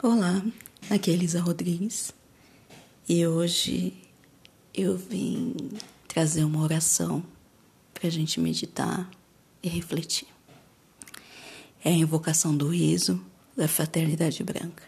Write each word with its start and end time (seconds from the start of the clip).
Olá, 0.00 0.44
aqui 0.88 1.10
é 1.10 1.14
Elisa 1.14 1.40
Rodrigues 1.40 2.14
e 3.08 3.26
hoje 3.26 3.94
eu 4.72 4.96
vim 4.96 5.56
trazer 6.06 6.44
uma 6.44 6.62
oração 6.62 7.20
para 7.92 8.06
a 8.06 8.10
gente 8.10 8.38
meditar 8.38 9.10
e 9.60 9.68
refletir. 9.68 10.28
É 11.84 11.88
a 11.88 11.96
invocação 11.96 12.56
do 12.56 12.68
riso 12.68 13.20
da 13.56 13.66
fraternidade 13.66 14.44
branca. 14.44 14.84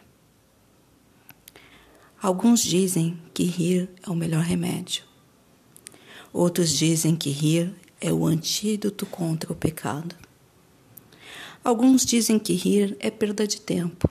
Alguns 2.23 2.63
dizem 2.63 3.21
que 3.35 3.43
rir 3.43 3.91
é 4.07 4.11
o 4.11 4.15
melhor 4.15 4.45
remédio. 4.45 5.03
Outros 6.33 6.71
dizem 6.71 7.17
que 7.17 7.31
rir 7.31 7.75
é 8.01 8.13
o 8.13 8.25
antídoto 8.25 9.05
contra 9.07 9.53
o 9.53 9.57
pecado. 9.57 10.15
Alguns 11.65 12.07
dizem 12.07 12.39
que 12.39 12.53
rir 12.53 12.97
é 13.01 13.11
perda 13.11 13.45
de 13.45 13.61
tempo. 13.61 14.09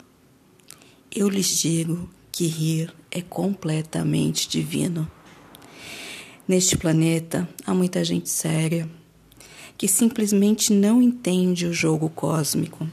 Eu 1.11 1.27
lhes 1.27 1.47
digo 1.59 2.07
que 2.31 2.45
rir 2.45 2.93
é 3.09 3.19
completamente 3.19 4.47
divino. 4.47 5.09
Neste 6.47 6.77
planeta 6.77 7.49
há 7.65 7.73
muita 7.73 8.03
gente 8.03 8.29
séria 8.29 8.87
que 9.75 9.87
simplesmente 9.87 10.71
não 10.71 11.01
entende 11.01 11.65
o 11.65 11.73
jogo 11.73 12.09
cósmico. 12.11 12.87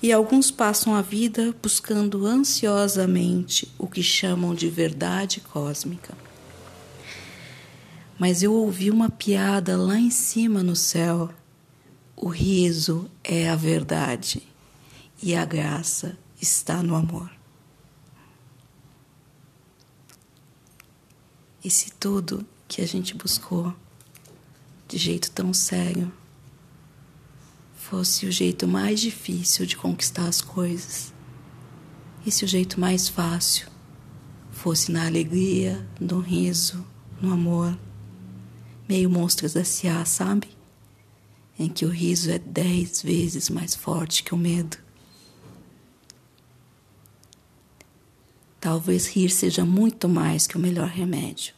E 0.00 0.12
alguns 0.12 0.52
passam 0.52 0.94
a 0.94 1.02
vida 1.02 1.52
buscando 1.60 2.24
ansiosamente 2.26 3.72
o 3.76 3.88
que 3.88 4.04
chamam 4.04 4.54
de 4.54 4.68
verdade 4.68 5.40
cósmica. 5.40 6.16
Mas 8.16 8.40
eu 8.40 8.52
ouvi 8.52 8.88
uma 8.88 9.10
piada 9.10 9.76
lá 9.76 9.98
em 9.98 10.10
cima 10.10 10.62
no 10.62 10.76
céu. 10.76 11.30
O 12.14 12.28
riso 12.28 13.10
é 13.24 13.48
a 13.48 13.56
verdade 13.56 14.44
e 15.20 15.34
a 15.34 15.44
graça 15.44 16.16
está 16.40 16.82
no 16.82 16.94
amor. 16.94 17.30
E 21.64 21.70
se 21.70 21.90
tudo 21.92 22.46
que 22.68 22.80
a 22.80 22.86
gente 22.86 23.14
buscou 23.14 23.74
de 24.86 24.98
jeito 24.98 25.30
tão 25.30 25.52
sério 25.52 26.12
fosse 27.76 28.26
o 28.26 28.32
jeito 28.32 28.66
mais 28.66 29.00
difícil 29.00 29.66
de 29.66 29.76
conquistar 29.76 30.26
as 30.28 30.40
coisas, 30.40 31.12
e 32.24 32.30
se 32.30 32.44
o 32.44 32.48
jeito 32.48 32.80
mais 32.80 33.08
fácil 33.08 33.68
fosse 34.50 34.90
na 34.90 35.06
alegria, 35.06 35.86
no 36.00 36.20
riso, 36.20 36.84
no 37.20 37.32
amor, 37.32 37.78
meio 38.88 39.08
monstros 39.10 39.54
S.A., 39.54 40.04
sabe? 40.04 40.48
Em 41.58 41.68
que 41.68 41.84
o 41.84 41.90
riso 41.90 42.30
é 42.30 42.38
dez 42.38 43.02
vezes 43.02 43.48
mais 43.48 43.74
forte 43.74 44.22
que 44.22 44.34
o 44.34 44.36
medo. 44.36 44.85
Talvez 48.66 49.06
rir 49.06 49.30
seja 49.30 49.64
muito 49.64 50.08
mais 50.08 50.44
que 50.44 50.56
o 50.56 50.58
melhor 50.58 50.88
remédio. 50.88 51.54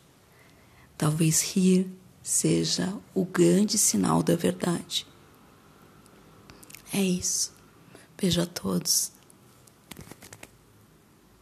Talvez 0.95 1.41
rir 1.41 1.91
seja 2.23 2.95
o 3.15 3.25
grande 3.25 3.78
sinal 3.78 4.23
da 4.23 4.37
verdade. 4.37 5.06
É 6.92 7.00
isso. 7.00 7.50
Beijo 8.15 8.42
a 8.42 8.45
todos. 8.45 9.11